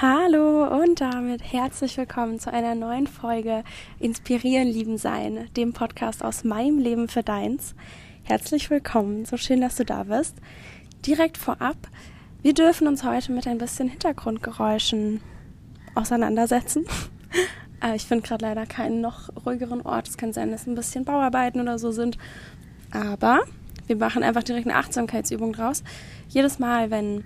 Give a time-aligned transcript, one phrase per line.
[0.00, 3.64] Hallo und damit herzlich willkommen zu einer neuen Folge
[3.98, 7.74] Inspirieren, Lieben Sein, dem Podcast aus meinem Leben für deins.
[8.22, 10.36] Herzlich willkommen, so schön, dass du da bist.
[11.04, 11.76] Direkt vorab,
[12.42, 15.20] wir dürfen uns heute mit ein bisschen Hintergrundgeräuschen
[15.96, 16.84] auseinandersetzen.
[17.80, 20.08] Äh, ich finde gerade leider keinen noch ruhigeren Ort.
[20.08, 22.18] Es kann sein, dass ein bisschen Bauarbeiten oder so sind.
[22.90, 23.42] Aber
[23.86, 25.84] wir machen einfach direkt eine Achtsamkeitsübung draus.
[26.28, 27.22] Jedes Mal, wenn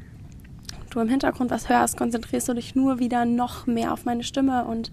[0.92, 4.64] du im Hintergrund was hörst, konzentrierst du dich nur wieder noch mehr auf meine Stimme
[4.64, 4.90] und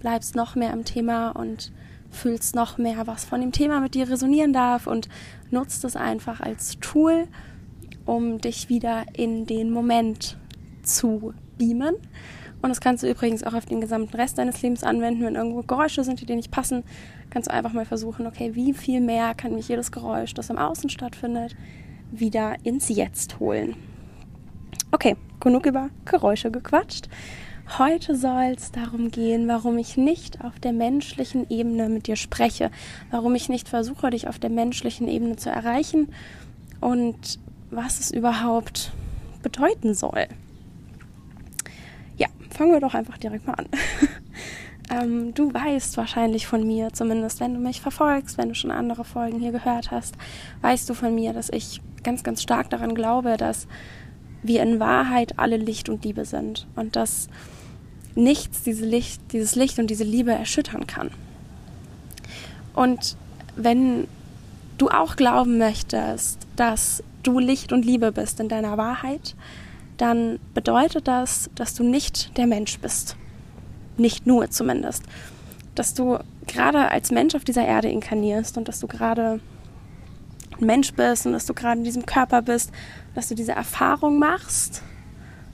[0.00, 1.72] bleibst noch mehr im Thema und
[2.10, 5.08] fühlst noch mehr, was von dem Thema mit dir resonieren darf und
[5.50, 7.26] nutzt es einfach als Tool,
[8.04, 10.36] um dich wieder in den Moment
[10.82, 11.94] zu beamen.
[12.60, 15.24] Und das kannst du übrigens auch auf den gesamten Rest deines Lebens anwenden.
[15.24, 16.84] Wenn irgendwo Geräusche sind, die dir nicht passen,
[17.30, 20.58] kannst du einfach mal versuchen, okay, wie viel mehr kann mich jedes Geräusch, das im
[20.58, 21.56] Außen stattfindet,
[22.12, 23.74] wieder ins Jetzt holen.
[24.94, 27.08] Okay, genug über Geräusche gequatscht.
[27.78, 32.70] Heute soll es darum gehen, warum ich nicht auf der menschlichen Ebene mit dir spreche,
[33.10, 36.12] warum ich nicht versuche, dich auf der menschlichen Ebene zu erreichen
[36.82, 37.38] und
[37.70, 38.92] was es überhaupt
[39.42, 40.26] bedeuten soll.
[42.18, 43.68] Ja, fangen wir doch einfach direkt mal an.
[44.90, 49.06] ähm, du weißt wahrscheinlich von mir, zumindest wenn du mich verfolgst, wenn du schon andere
[49.06, 50.16] Folgen hier gehört hast,
[50.60, 53.66] weißt du von mir, dass ich ganz, ganz stark daran glaube, dass
[54.42, 57.28] wir in Wahrheit alle Licht und Liebe sind und dass
[58.14, 61.10] nichts diese Licht, dieses Licht und diese Liebe erschüttern kann.
[62.74, 63.16] Und
[63.56, 64.06] wenn
[64.78, 69.34] du auch glauben möchtest, dass du Licht und Liebe bist in deiner Wahrheit,
[69.96, 73.16] dann bedeutet das, dass du nicht der Mensch bist.
[73.96, 75.04] Nicht nur zumindest.
[75.74, 78.86] Dass du gerade als Mensch auf dieser Erde inkarnierst und dass du
[80.62, 82.72] ein Mensch bist und dass du gerade in diesem Körper bist,
[83.14, 84.82] dass du diese Erfahrung machst,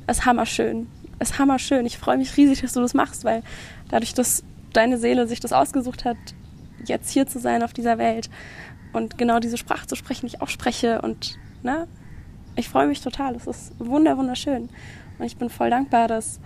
[0.07, 0.87] ist hammerschön.
[1.19, 1.85] Ist hammerschön.
[1.87, 3.43] Ich freue mich riesig, dass du das machst, weil
[3.89, 6.17] dadurch, dass deine Seele sich das ausgesucht hat,
[6.85, 8.31] jetzt hier zu sein auf dieser Welt
[8.93, 11.89] und genau diese Sprache zu sprechen, die ich auch spreche und ne,
[12.55, 13.35] ich freue mich total.
[13.35, 14.69] Es ist wunder wunderschön
[15.19, 16.41] und ich bin voll dankbar, dass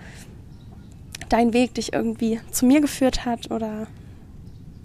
[1.29, 3.87] dein Weg dich irgendwie zu mir geführt hat oder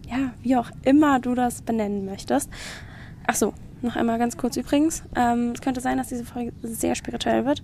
[0.09, 2.49] ja, wie auch immer du das benennen möchtest.
[3.25, 5.03] Ach so, noch einmal ganz kurz übrigens.
[5.15, 7.61] Ähm, es könnte sein, dass diese Folge sehr spirituell wird,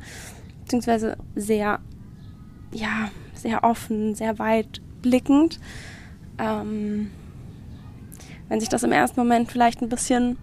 [0.63, 1.79] beziehungsweise sehr,
[2.71, 5.59] ja, sehr offen, sehr weit blickend.
[6.37, 7.11] Ähm,
[8.49, 10.37] wenn sich das im ersten Moment vielleicht ein bisschen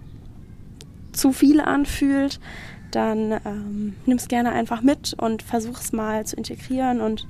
[1.13, 2.41] zu viel anfühlt,
[2.91, 7.01] dann ähm, nimm es gerne einfach mit und versuch es mal zu integrieren.
[7.01, 7.27] Und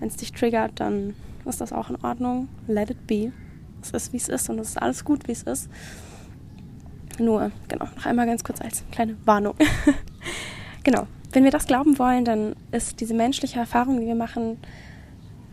[0.00, 1.14] wenn es dich triggert, dann
[1.44, 2.48] ist das auch in Ordnung.
[2.66, 3.32] Let it be.
[3.82, 5.68] Es ist, wie es ist und es ist alles gut, wie es ist.
[7.18, 9.54] Nur, genau, noch einmal ganz kurz als kleine Warnung.
[10.84, 14.58] genau, wenn wir das glauben wollen, dann ist diese menschliche Erfahrung, die wir machen,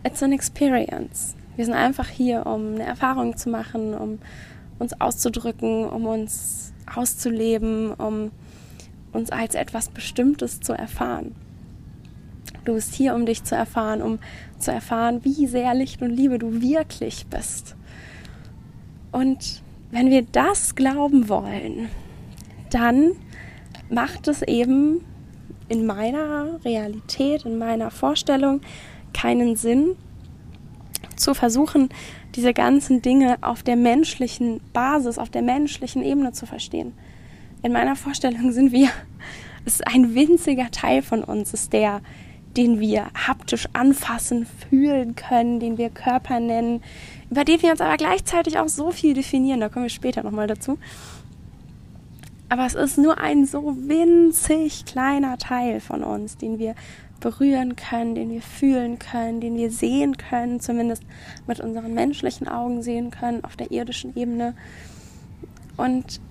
[0.04, 1.36] it's an experience.
[1.56, 4.20] Wir sind einfach hier, um eine Erfahrung zu machen, um
[4.80, 8.32] uns auszudrücken, um uns auszuleben, um
[9.14, 11.36] uns als etwas Bestimmtes zu erfahren.
[12.66, 14.20] Du bist hier, um dich zu erfahren, um
[14.58, 17.76] zu erfahren, wie sehr Licht und Liebe du wirklich bist.
[19.12, 19.63] Und
[19.94, 21.88] wenn wir das glauben wollen,
[22.72, 23.12] dann
[23.92, 25.06] macht es eben
[25.70, 28.62] in meiner Realität, in meiner Vorstellung
[29.14, 29.96] keinen Sinn,
[31.16, 31.90] zu versuchen,
[32.34, 36.94] diese ganzen Dinge auf der menschlichen Basis, auf der menschlichen Ebene zu verstehen.
[37.62, 38.90] In meiner Vorstellung sind wir,
[39.64, 42.02] es ist ein winziger Teil von uns, ist der,
[42.58, 46.82] den wir haptisch anfassen, fühlen können, den wir Körper nennen,
[47.34, 50.46] über den wir uns aber gleichzeitig auch so viel definieren, da kommen wir später nochmal
[50.46, 50.78] dazu.
[52.48, 56.76] Aber es ist nur ein so winzig kleiner Teil von uns, den wir
[57.22, 61.02] berühren können, den wir fühlen können, den wir sehen können, zumindest
[61.48, 64.54] mit unseren menschlichen Augen sehen können auf der irdischen Ebene.
[65.76, 66.22] Und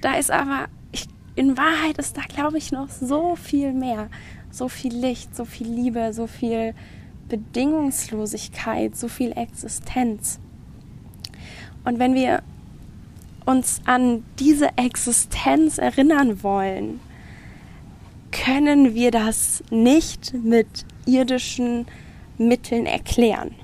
[0.00, 1.06] da ist aber, ich,
[1.36, 4.08] in Wahrheit ist da, glaube ich, noch so viel mehr.
[4.50, 6.74] So viel Licht, so viel Liebe, so viel
[7.28, 10.38] Bedingungslosigkeit, so viel Existenz.
[11.84, 12.42] Und wenn wir
[13.44, 17.00] uns an diese Existenz erinnern wollen,
[18.30, 21.86] können wir das nicht mit irdischen
[22.38, 23.54] Mitteln erklären.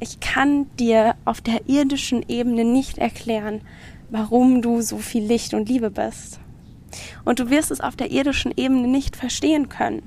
[0.00, 3.60] Ich kann dir auf der irdischen Ebene nicht erklären,
[4.10, 6.40] warum du so viel Licht und Liebe bist.
[7.24, 10.02] Und du wirst es auf der irdischen Ebene nicht verstehen können.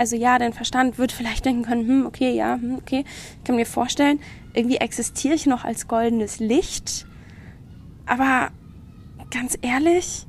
[0.00, 3.04] Also ja, dein Verstand wird vielleicht denken können, hm, okay, ja, hm, okay.
[3.36, 4.18] Ich kann mir vorstellen,
[4.54, 7.04] irgendwie existiere ich noch als goldenes Licht.
[8.06, 8.48] Aber
[9.30, 10.26] ganz ehrlich,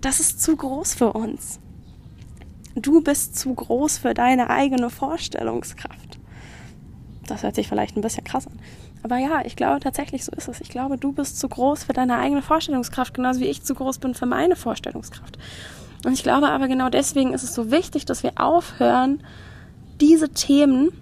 [0.00, 1.60] das ist zu groß für uns.
[2.74, 6.18] Du bist zu groß für deine eigene Vorstellungskraft.
[7.26, 8.58] Das hört sich vielleicht ein bisschen krass an.
[9.02, 10.62] Aber ja, ich glaube tatsächlich, so ist es.
[10.62, 13.98] Ich glaube, du bist zu groß für deine eigene Vorstellungskraft, genauso wie ich zu groß
[13.98, 15.36] bin für meine Vorstellungskraft.
[16.04, 19.22] Und ich glaube aber genau deswegen ist es so wichtig, dass wir aufhören,
[20.00, 20.92] diese Themen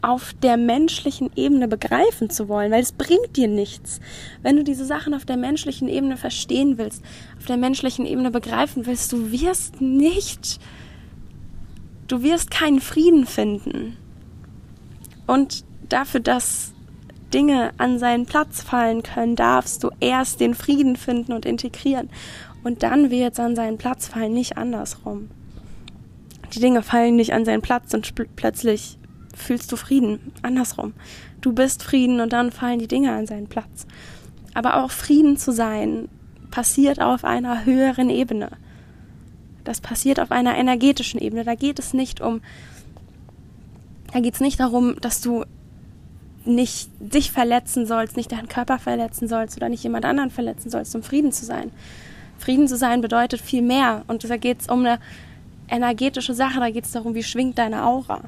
[0.00, 4.00] auf der menschlichen Ebene begreifen zu wollen, weil es bringt dir nichts.
[4.42, 7.02] Wenn du diese Sachen auf der menschlichen Ebene verstehen willst,
[7.38, 10.60] auf der menschlichen Ebene begreifen willst, du wirst nicht,
[12.06, 13.96] du wirst keinen Frieden finden.
[15.26, 16.72] Und dafür, dass
[17.34, 22.08] Dinge an seinen Platz fallen können, darfst du erst den Frieden finden und integrieren.
[22.68, 25.30] Und dann wird es an seinen Platz fallen, nicht andersrum.
[26.52, 28.98] Die Dinge fallen nicht an seinen Platz und plötzlich
[29.34, 30.34] fühlst du Frieden.
[30.42, 30.92] Andersrum.
[31.40, 33.86] Du bist Frieden und dann fallen die Dinge an seinen Platz.
[34.52, 36.10] Aber auch Frieden zu sein
[36.50, 38.50] passiert auf einer höheren Ebene.
[39.64, 41.44] Das passiert auf einer energetischen Ebene.
[41.44, 42.42] Da geht es nicht um,
[44.12, 45.46] da geht es nicht darum, dass du
[46.44, 50.94] nicht dich verletzen sollst, nicht deinen Körper verletzen sollst oder nicht jemand anderen verletzen sollst,
[50.94, 51.70] um Frieden zu sein.
[52.38, 54.98] Frieden zu sein bedeutet viel mehr und da geht es um eine
[55.68, 58.22] energetische Sache, da geht es darum, wie schwingt deine Aura.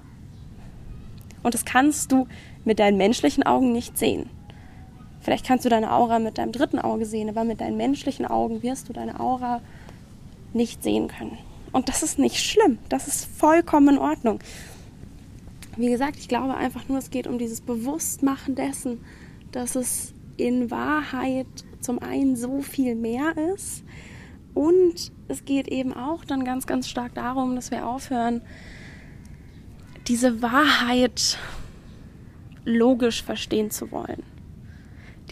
[1.42, 2.26] Und das kannst du
[2.64, 4.28] mit deinen menschlichen Augen nicht sehen.
[5.20, 8.62] Vielleicht kannst du deine Aura mit deinem dritten Auge sehen, aber mit deinen menschlichen Augen
[8.62, 9.60] wirst du deine Aura
[10.52, 11.38] nicht sehen können.
[11.72, 12.78] Und das ist nicht schlimm.
[12.88, 14.40] Das ist vollkommen in Ordnung.
[15.76, 19.04] Wie gesagt, ich glaube einfach nur, es geht um dieses Bewusstmachen dessen,
[19.52, 21.46] dass es in Wahrheit
[21.90, 23.82] zum einen so viel mehr ist.
[24.54, 28.42] Und es geht eben auch dann ganz, ganz stark darum, dass wir aufhören,
[30.06, 31.37] diese Wahrheit
[32.64, 34.22] logisch verstehen zu wollen.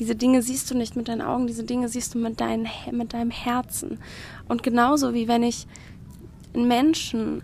[0.00, 3.12] Diese Dinge siehst du nicht mit deinen Augen, diese Dinge siehst du mit, dein, mit
[3.12, 3.98] deinem Herzen.
[4.48, 5.68] Und genauso wie wenn ich
[6.54, 7.42] einen Menschen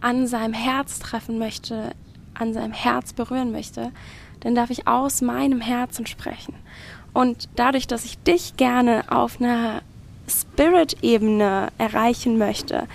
[0.00, 1.90] an seinem Herz treffen möchte,
[2.32, 3.92] an seinem Herz berühren möchte,
[4.40, 6.54] dann darf ich aus meinem Herzen sprechen.
[7.12, 9.82] Und dadurch, dass ich dich gerne auf einer
[10.28, 12.86] Spirit-Ebene erreichen möchte,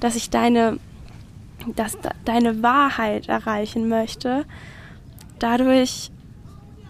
[0.00, 0.78] dass ich deine
[1.76, 4.44] dass deine Wahrheit erreichen möchte,
[5.38, 6.10] dadurch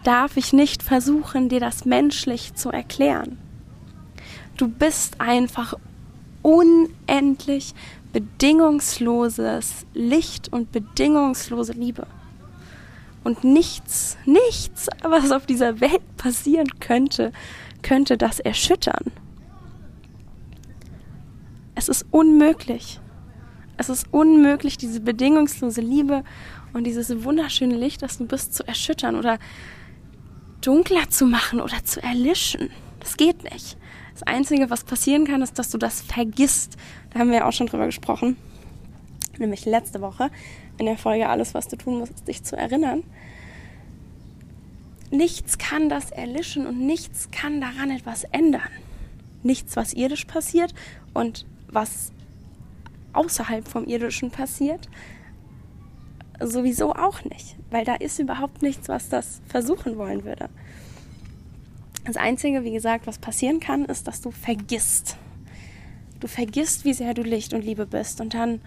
[0.04, 3.38] darf ich nicht versuchen, dir das menschlich zu erklären.
[4.56, 5.74] Du bist einfach
[6.42, 7.74] unendlich
[8.12, 12.06] bedingungsloses Licht und bedingungslose Liebe.
[13.24, 17.32] Und nichts, nichts, was auf dieser Welt passieren könnte,
[17.82, 19.12] könnte das erschüttern.
[21.74, 23.00] Es ist unmöglich.
[23.76, 26.24] Es ist unmöglich, diese bedingungslose Liebe
[26.72, 29.38] und dieses wunderschöne Licht, das du bist, zu erschüttern oder
[30.60, 32.70] dunkler zu machen oder zu erlischen.
[33.00, 33.76] Das geht nicht.
[34.12, 36.76] Das Einzige, was passieren kann, ist, dass du das vergisst.
[37.10, 38.36] Da haben wir ja auch schon drüber gesprochen.
[39.38, 40.30] Nämlich letzte Woche
[40.82, 43.05] in der Folge Alles, was du tun musst, ist dich zu erinnern.
[45.12, 48.69] Nichts kann das erlischen und nichts kann daran etwas ändern.
[49.44, 50.75] Nichts, was irdisch passiert
[51.14, 52.11] und was
[53.12, 54.88] außerhalb vom Irdischen passiert,
[56.40, 60.49] sowieso auch nicht, weil da ist überhaupt nichts, was das versuchen wollen würde.
[62.05, 65.17] Das Einzige, wie gesagt, was passieren kann, ist, dass du vergisst.
[66.19, 68.61] Du vergisst, wie sehr du Licht und Liebe bist und dann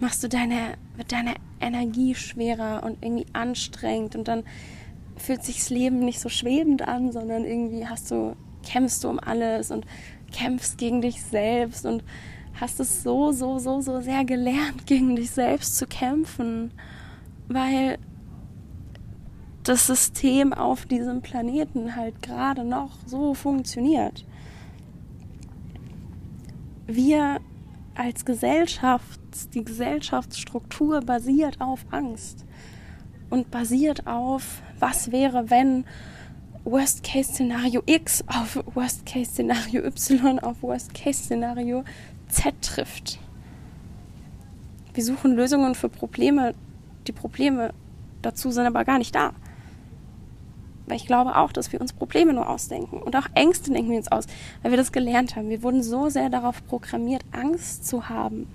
[0.00, 4.44] machst du deine, wird deine Energie schwerer und irgendwie anstrengend und dann
[5.16, 9.18] fühlt sich das Leben nicht so schwebend an, sondern irgendwie hast du, kämpfst du um
[9.18, 9.84] alles und
[10.32, 12.04] kämpfst gegen dich selbst und
[12.60, 16.72] hast es so, so, so, so sehr gelernt, gegen dich selbst zu kämpfen,
[17.48, 17.98] weil
[19.62, 24.24] das System auf diesem Planeten halt gerade noch so funktioniert.
[26.86, 27.40] Wir
[27.94, 29.17] als Gesellschaft,
[29.54, 32.44] die Gesellschaftsstruktur basiert auf Angst
[33.30, 35.84] und basiert auf, was wäre, wenn
[36.64, 41.84] Worst-Case-Szenario X auf Worst-Case-Szenario Y auf Worst-Case-Szenario
[42.28, 43.18] Z trifft.
[44.92, 46.54] Wir suchen Lösungen für Probleme.
[47.06, 47.72] Die Probleme
[48.20, 49.32] dazu sind aber gar nicht da.
[50.86, 52.98] Weil ich glaube auch, dass wir uns Probleme nur ausdenken.
[52.98, 54.26] Und auch Ängste denken wir uns aus,
[54.62, 55.50] weil wir das gelernt haben.
[55.50, 58.46] Wir wurden so sehr darauf programmiert, Angst zu haben.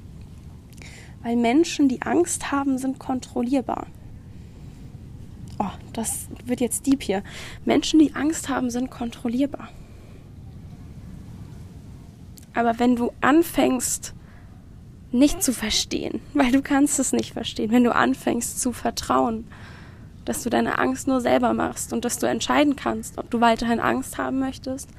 [1.23, 3.87] Weil Menschen, die Angst haben, sind kontrollierbar.
[5.57, 7.23] Oh, das wird jetzt deep hier.
[7.65, 9.69] Menschen, die Angst haben, sind kontrollierbar.
[12.53, 14.13] Aber wenn du anfängst,
[15.11, 19.47] nicht zu verstehen, weil du kannst es nicht verstehen, wenn du anfängst zu vertrauen,
[20.25, 23.79] dass du deine Angst nur selber machst und dass du entscheiden kannst, ob du weiterhin
[23.79, 24.89] Angst haben möchtest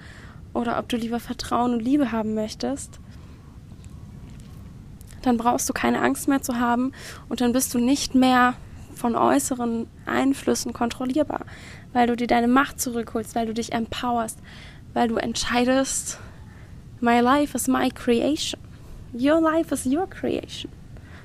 [0.53, 3.01] oder ob du lieber Vertrauen und Liebe haben möchtest,
[5.27, 6.93] dann brauchst du keine Angst mehr zu haben
[7.29, 8.55] und dann bist du nicht mehr
[8.95, 11.41] von äußeren Einflüssen kontrollierbar,
[11.93, 14.39] weil du dir deine Macht zurückholst, weil du dich empowerst,
[14.93, 16.19] weil du entscheidest,
[17.01, 18.61] my life is my creation.
[19.13, 20.71] Your life is your creation.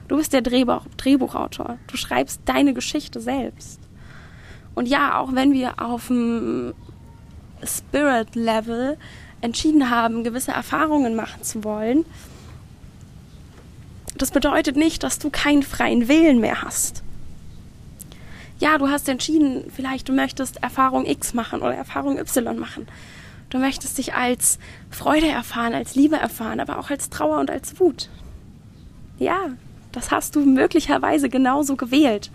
[0.07, 1.77] Du bist der Drehbuch, Drehbuchautor.
[1.87, 3.79] Du schreibst deine Geschichte selbst.
[4.75, 6.73] Und ja, auch wenn wir auf dem
[7.63, 8.97] Spirit-Level
[9.41, 12.05] entschieden haben, gewisse Erfahrungen machen zu wollen,
[14.21, 17.03] das bedeutet nicht, dass du keinen freien Willen mehr hast.
[18.59, 22.87] Ja, du hast entschieden, vielleicht du möchtest Erfahrung X machen oder Erfahrung Y machen.
[23.49, 24.59] Du möchtest dich als
[24.91, 28.09] Freude erfahren, als Liebe erfahren, aber auch als Trauer und als Wut.
[29.17, 29.37] Ja,
[29.93, 32.29] das hast du möglicherweise genauso gewählt.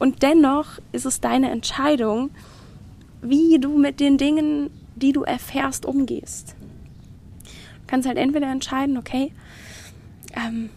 [0.00, 2.30] Und dennoch ist es deine Entscheidung,
[3.22, 6.56] wie du mit den Dingen, die du erfährst, umgehst.
[7.44, 9.32] Du kannst halt entweder entscheiden, okay,
[10.34, 10.70] ähm,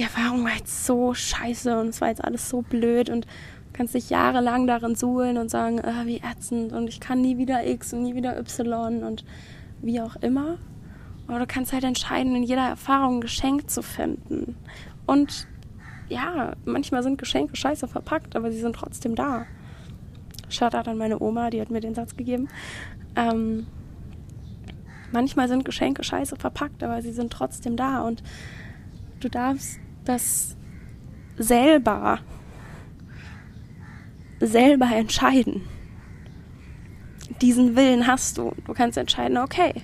[0.00, 3.72] die Erfahrung war jetzt so scheiße und es war jetzt alles so blöd und du
[3.74, 7.66] kannst dich jahrelang darin suhlen und sagen, äh, wie ätzend und ich kann nie wieder
[7.66, 9.26] X und nie wieder Y und
[9.82, 10.56] wie auch immer.
[11.28, 14.56] Oder du kannst halt entscheiden, in jeder Erfahrung ein Geschenk zu finden.
[15.04, 15.46] Und
[16.08, 19.44] ja, manchmal sind Geschenke scheiße verpackt, aber sie sind trotzdem da.
[20.48, 22.48] Shoutout an meine Oma, die hat mir den Satz gegeben.
[23.16, 23.66] Ähm,
[25.12, 28.22] manchmal sind Geschenke scheiße verpackt, aber sie sind trotzdem da und
[29.20, 30.56] du darfst das
[31.36, 32.20] selber
[34.40, 35.62] selber entscheiden.
[37.40, 38.52] Diesen Willen hast du.
[38.66, 39.74] Du kannst entscheiden, okay,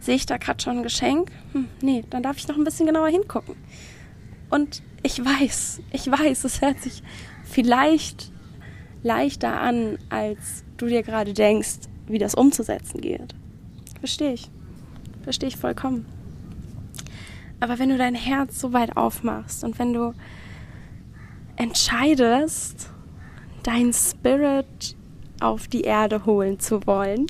[0.00, 1.30] sehe ich da gerade schon ein Geschenk?
[1.52, 3.56] Hm, nee, dann darf ich noch ein bisschen genauer hingucken.
[4.50, 7.02] Und ich weiß, ich weiß, es hört sich
[7.44, 8.32] vielleicht
[9.02, 13.34] leichter an, als du dir gerade denkst, wie das umzusetzen geht.
[14.00, 14.50] Verstehe ich.
[15.22, 16.06] Verstehe ich vollkommen.
[17.60, 20.14] Aber wenn du dein Herz so weit aufmachst und wenn du
[21.56, 22.90] entscheidest,
[23.62, 24.96] dein Spirit
[25.40, 27.26] auf die Erde holen zu wollen,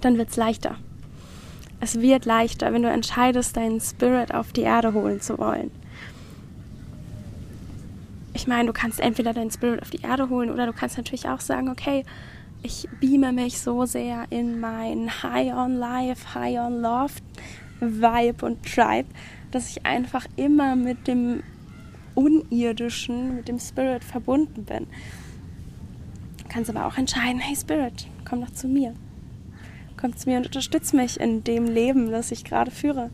[0.00, 0.76] dann wird es leichter.
[1.80, 5.70] Es wird leichter, wenn du entscheidest, deinen Spirit auf die Erde holen zu wollen.
[8.32, 11.28] Ich meine, du kannst entweder deinen Spirit auf die Erde holen oder du kannst natürlich
[11.28, 12.04] auch sagen, okay,
[12.62, 17.14] ich beame mich so sehr in mein High on Life, High on Love
[17.80, 19.08] Vibe und Tribe,
[19.50, 21.42] dass ich einfach immer mit dem
[22.14, 24.86] Unirdischen, mit dem Spirit verbunden bin.
[26.38, 28.94] Du kannst aber auch entscheiden, hey Spirit, komm doch zu mir.
[29.96, 33.10] Komm zu mir und unterstütze mich in dem Leben, das ich gerade führe.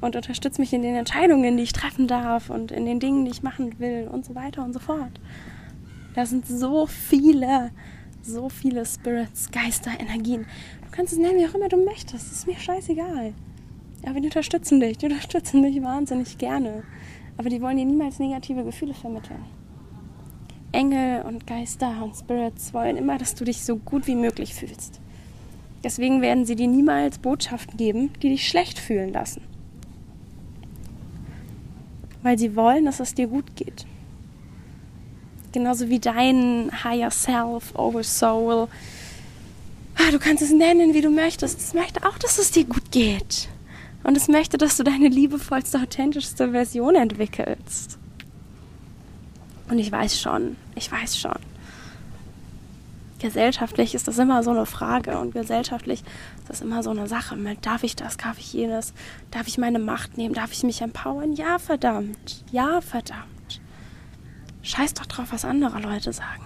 [0.00, 3.30] Und unterstütze mich in den Entscheidungen, die ich treffen darf und in den Dingen, die
[3.30, 5.20] ich machen will und so weiter und so fort.
[6.14, 7.70] Da sind so viele
[8.26, 10.46] so viele Spirits, Geister, Energien.
[10.82, 12.32] Du kannst es nennen, wie auch immer du möchtest.
[12.32, 13.34] Ist mir scheißegal.
[14.06, 14.98] Aber die unterstützen dich.
[14.98, 16.82] Die unterstützen dich wahnsinnig gerne.
[17.36, 19.44] Aber die wollen dir niemals negative Gefühle vermitteln.
[20.72, 25.00] Engel und Geister und Spirits wollen immer, dass du dich so gut wie möglich fühlst.
[25.82, 29.42] Deswegen werden sie dir niemals Botschaften geben, die dich schlecht fühlen lassen.
[32.22, 33.86] Weil sie wollen, dass es dir gut geht
[35.54, 38.68] genauso wie dein Higher Self, Oversoul.
[39.96, 41.58] Ah, du kannst es nennen, wie du möchtest.
[41.58, 43.48] Es möchte auch, dass es dir gut geht.
[44.04, 47.98] Und es möchte, dass du deine liebevollste, authentischste Version entwickelst.
[49.68, 51.38] Und ich weiß schon, ich weiß schon.
[53.18, 56.00] Gesellschaftlich ist das immer so eine Frage und gesellschaftlich
[56.36, 57.38] ist das immer so eine Sache.
[57.62, 58.92] Darf ich das, darf ich jenes?
[59.30, 60.34] Darf ich meine Macht nehmen?
[60.34, 61.32] Darf ich mich empowern?
[61.32, 62.44] Ja, verdammt.
[62.52, 63.62] Ja, verdammt.
[64.60, 66.44] Scheiß doch drauf, was andere Leute sagen.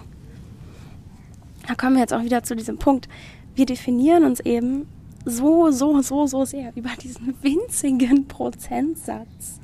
[1.67, 3.09] Da kommen wir jetzt auch wieder zu diesem Punkt.
[3.55, 4.87] Wir definieren uns eben
[5.25, 9.59] so, so, so, so sehr über diesen winzigen Prozentsatz,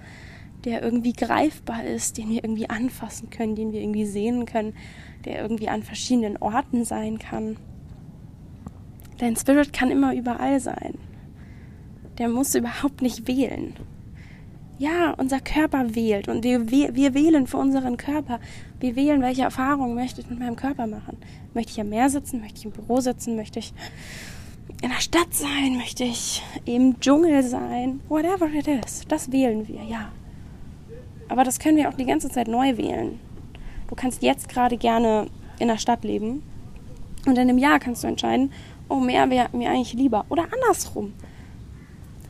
[0.64, 4.74] der irgendwie greifbar ist, den wir irgendwie anfassen können, den wir irgendwie sehen können,
[5.26, 7.58] der irgendwie an verschiedenen Orten sein kann.
[9.18, 10.96] Dein Spirit kann immer überall sein.
[12.18, 13.76] Der muss überhaupt nicht wählen.
[14.78, 18.42] Ja, unser Körper wählt und wir, wir wählen für unseren Körper.
[18.82, 21.18] Wir wählen, welche Erfahrungen möchte ich mit meinem Körper machen.
[21.54, 22.42] Möchte ich am Meer sitzen?
[22.42, 23.38] Möchte ich im Büro sitzen?
[23.38, 23.74] Möchte ich
[24.82, 25.78] in der Stadt sein?
[25.78, 28.02] Möchte ich im Dschungel sein?
[28.10, 29.04] Whatever it is.
[29.08, 30.12] Das wählen wir, ja.
[31.28, 33.20] Aber das können wir auch die ganze Zeit neu wählen.
[33.88, 35.28] Du kannst jetzt gerade gerne
[35.60, 36.44] in der Stadt leben
[37.26, 38.52] und in einem Jahr kannst du entscheiden,
[38.90, 40.26] oh, Meer wäre mir eigentlich lieber.
[40.30, 41.14] Oder andersrum.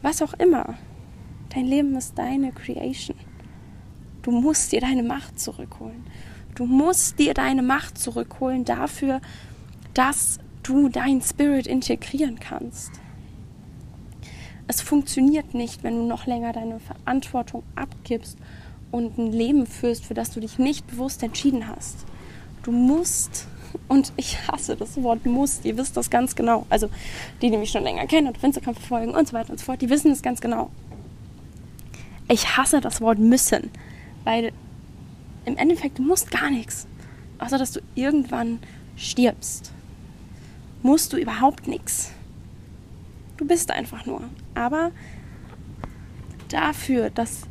[0.01, 0.75] Was auch immer.
[1.54, 3.18] Dein Leben ist deine Creation.
[4.22, 6.06] Du musst dir deine Macht zurückholen.
[6.56, 9.22] Du musst dir deine Macht zurückholen dafür,
[9.94, 12.91] dass du dein Spirit integrieren kannst.
[14.67, 18.38] Es funktioniert nicht, wenn du noch länger deine Verantwortung abgibst
[18.91, 22.05] und ein Leben führst, für das du dich nicht bewusst entschieden hast.
[22.63, 23.48] Du musst,
[23.88, 26.65] und ich hasse das Wort muss, ihr wisst das ganz genau.
[26.69, 26.89] Also
[27.41, 29.65] die, die mich schon länger kennen und auf Instagram verfolgen und so weiter und so
[29.65, 30.72] fort, die wissen es ganz genau.
[32.27, 33.69] Ich hasse das Wort müssen,
[34.24, 34.51] weil
[35.45, 36.88] im Endeffekt du musst gar nichts,
[37.38, 38.57] außer dass du irgendwann
[38.98, 39.72] stirbst.
[40.86, 42.12] Musst du überhaupt nichts.
[43.38, 44.22] Du bist einfach nur.
[44.54, 44.92] Aber
[46.50, 47.48] dafür, dass,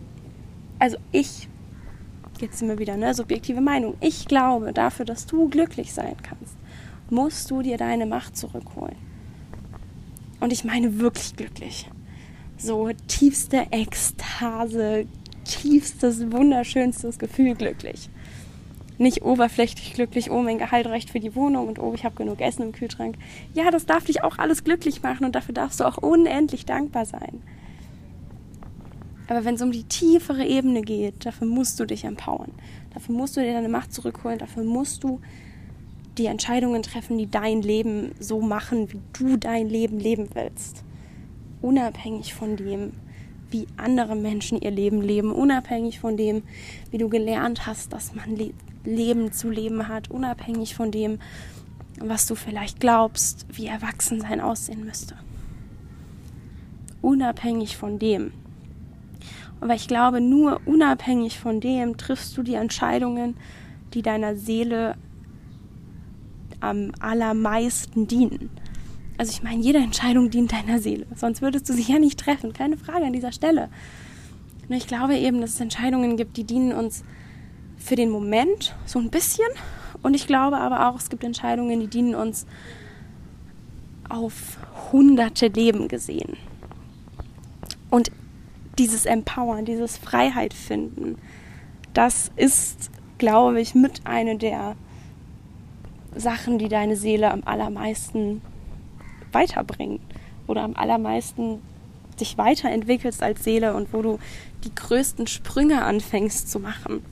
[0.79, 1.49] also ich,
[2.41, 6.57] jetzt sind wir wieder, ne, subjektive Meinung, ich glaube, dafür, dass du glücklich sein kannst,
[7.11, 8.95] musst du dir deine Macht zurückholen.
[10.39, 11.91] Und ich meine wirklich glücklich.
[12.57, 15.07] So tiefste Ekstase,
[15.43, 18.11] tiefstes, wunderschönstes Gefühl glücklich
[18.99, 22.41] nicht oberflächlich glücklich, oh, mein Gehalt reicht für die Wohnung und oh, ich habe genug
[22.41, 23.17] Essen im Kühlschrank.
[23.53, 27.05] Ja, das darf dich auch alles glücklich machen und dafür darfst du auch unendlich dankbar
[27.05, 27.43] sein.
[29.27, 32.53] Aber wenn es um die tiefere Ebene geht, dafür musst du dich empowern.
[32.93, 34.39] Dafür musst du dir deine Macht zurückholen.
[34.39, 35.21] Dafür musst du
[36.19, 40.85] die Entscheidungen treffen, die dein Leben so machen, wie du dein Leben leben willst.
[41.63, 42.93] Unabhängig von dem,
[43.55, 46.43] wie andere Menschen ihr Leben leben, unabhängig von dem,
[46.91, 51.21] wie du gelernt hast, dass man lebt Leben zu leben hat, unabhängig von dem,
[52.01, 55.15] was du vielleicht glaubst, wie Erwachsensein aussehen müsste.
[57.01, 58.33] Unabhängig von dem.
[59.61, 63.37] Aber ich glaube, nur unabhängig von dem triffst du die Entscheidungen,
[63.95, 64.97] die deiner Seele
[66.61, 68.51] am allermeisten dienen.
[69.17, 72.53] Also ich meine, jede Entscheidung dient deiner Seele, sonst würdest du sie ja nicht treffen.
[72.53, 73.69] Keine Frage an dieser Stelle.
[74.69, 77.05] Und ich glaube eben, dass es Entscheidungen gibt, die dienen uns
[77.77, 79.47] für den Moment so ein bisschen.
[80.03, 82.47] Und ich glaube aber auch, es gibt Entscheidungen, die dienen uns
[84.09, 84.59] auf
[84.91, 86.37] hunderte Leben gesehen.
[87.91, 88.11] Und
[88.79, 91.17] dieses Empowern, dieses Freiheit finden,
[91.93, 94.75] das ist, glaube ich, mit einer der
[96.17, 98.43] Sachen, die deine Seele am allermeisten
[99.35, 100.01] weiterbringen
[100.47, 101.61] oder am allermeisten
[102.21, 104.19] dich weiterentwickelst als Seele und wo du
[104.65, 107.03] die größten Sprünge anfängst zu machen.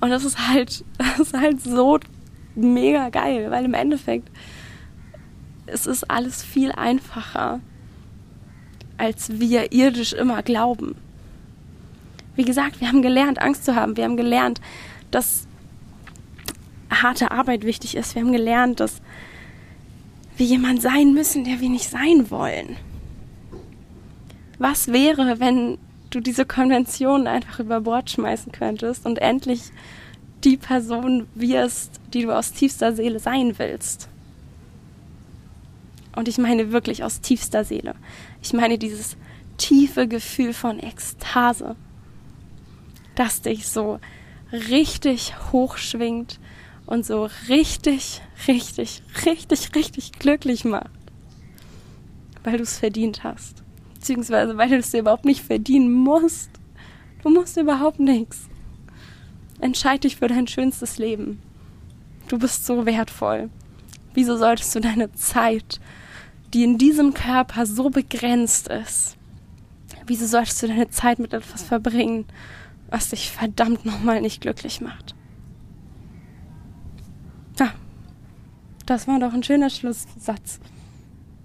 [0.00, 1.98] Und das ist halt, das ist halt so
[2.54, 4.28] mega geil, weil im Endeffekt
[5.70, 7.60] es ist alles viel einfacher,
[8.96, 10.96] als wir irdisch immer glauben.
[12.34, 13.96] Wie gesagt, wir haben gelernt, Angst zu haben.
[13.96, 14.60] Wir haben gelernt,
[15.10, 15.46] dass
[16.90, 18.14] harte Arbeit wichtig ist.
[18.14, 19.00] Wir haben gelernt, dass
[20.38, 22.76] wir jemand sein müssen, der wir nicht sein wollen.
[24.58, 25.78] Was wäre, wenn
[26.10, 29.70] du diese Konvention einfach über Bord schmeißen könntest und endlich
[30.44, 34.08] die Person wirst, die du aus tiefster Seele sein willst.
[36.14, 37.94] Und ich meine wirklich aus tiefster Seele.
[38.42, 39.16] Ich meine dieses
[39.56, 41.76] tiefe Gefühl von Ekstase,
[43.14, 43.98] das dich so
[44.52, 46.38] richtig hochschwingt
[46.88, 50.90] und so richtig, richtig, richtig, richtig glücklich macht,
[52.42, 53.62] weil du es verdient hast
[53.98, 56.50] beziehungsweise weil du es dir überhaupt nicht verdienen musst.
[57.22, 58.48] Du musst überhaupt nichts.
[59.60, 61.42] Entscheid dich für dein schönstes Leben.
[62.28, 63.50] Du bist so wertvoll.
[64.14, 65.80] Wieso solltest du deine Zeit,
[66.54, 69.16] die in diesem Körper so begrenzt ist,
[70.06, 72.24] wieso solltest du deine Zeit mit etwas verbringen,
[72.88, 75.14] was dich verdammt nochmal nicht glücklich macht?
[77.58, 77.72] Ja,
[78.88, 80.60] das war doch ein schöner Schlusssatz.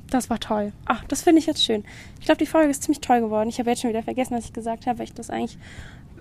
[0.10, 0.72] Das war toll.
[0.86, 1.84] Ach, das finde ich jetzt schön.
[2.20, 3.50] Ich glaube, die Folge ist ziemlich toll geworden.
[3.50, 5.58] Ich habe jetzt schon wieder vergessen, was ich gesagt habe, weil ich das eigentlich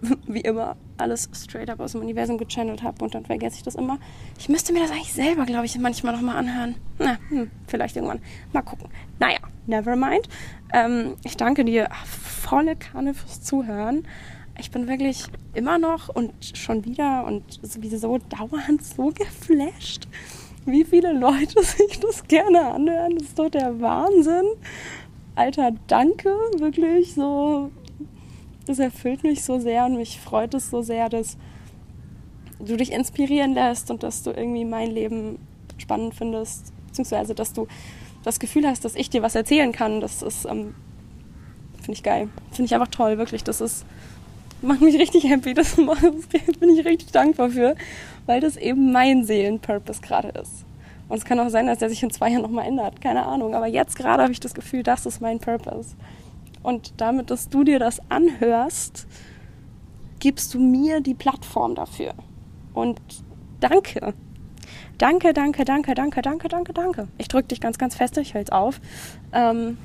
[0.26, 3.76] wie immer alles straight up aus dem Universum gechannelt habe und dann vergesse ich das
[3.76, 3.98] immer.
[4.36, 6.74] Ich müsste mir das eigentlich selber, glaube ich, manchmal nochmal anhören.
[6.98, 8.20] Na, hm, vielleicht irgendwann.
[8.52, 8.88] Mal gucken.
[9.20, 10.28] Naja, never mind.
[10.72, 14.08] Ähm, ich danke dir volle Kanne fürs Zuhören.
[14.58, 20.08] Ich bin wirklich immer noch und schon wieder und sowieso dauernd so geflasht
[20.66, 23.16] wie viele Leute sich das gerne anhören.
[23.16, 24.46] Das ist doch der Wahnsinn.
[25.34, 27.70] Alter, danke, wirklich so.
[28.66, 31.36] Das erfüllt mich so sehr und mich freut es so sehr, dass
[32.60, 35.38] du dich inspirieren lässt und dass du irgendwie mein Leben
[35.78, 37.66] spannend findest, beziehungsweise dass du
[38.22, 40.00] das Gefühl hast, dass ich dir was erzählen kann.
[40.00, 40.74] Das ist, ähm,
[41.76, 42.28] finde ich geil.
[42.52, 43.42] Finde ich einfach toll, wirklich.
[43.42, 43.84] Das ist,
[44.60, 45.54] macht mich richtig happy.
[45.54, 47.74] Das, das bin ich richtig dankbar für
[48.26, 50.64] weil das eben mein Seelenpurpose gerade ist.
[51.08, 53.54] Und es kann auch sein, dass der sich in zwei Jahren nochmal ändert, keine Ahnung.
[53.54, 55.94] Aber jetzt gerade habe ich das Gefühl, das ist mein Purpose.
[56.62, 59.06] Und damit, dass du dir das anhörst,
[60.20, 62.14] gibst du mir die Plattform dafür.
[62.72, 63.00] Und
[63.60, 64.14] danke.
[64.98, 67.08] Danke, danke, danke, danke, danke, danke, danke.
[67.18, 68.80] Ich drücke dich ganz, ganz fest, ich höre jetzt auf.
[69.32, 69.78] Ähm,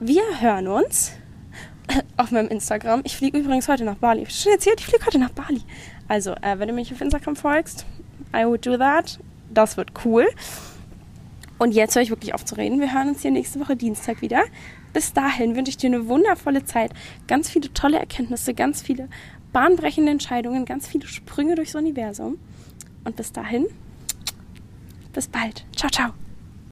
[0.00, 1.12] Wir hören uns
[2.16, 3.02] auf meinem Instagram.
[3.04, 4.22] Ich fliege übrigens heute nach Bali.
[4.22, 5.62] Ich habe schon erzählt, ich fliege heute nach Bali.
[6.08, 7.86] Also, äh, wenn du mich auf Instagram folgst,
[8.34, 9.18] I would do that.
[9.52, 10.26] Das wird cool.
[11.58, 12.80] Und jetzt höre ich wirklich auf zu reden.
[12.80, 14.42] Wir hören uns hier nächste Woche Dienstag wieder.
[14.92, 16.92] Bis dahin wünsche ich dir eine wundervolle Zeit.
[17.26, 19.08] Ganz viele tolle Erkenntnisse, ganz viele
[19.52, 22.38] bahnbrechende Entscheidungen, ganz viele Sprünge durchs Universum.
[23.04, 23.66] Und bis dahin,
[25.12, 25.64] bis bald.
[25.76, 26.23] Ciao, ciao.